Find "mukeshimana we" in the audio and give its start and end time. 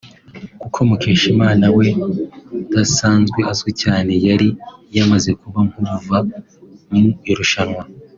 0.87-1.85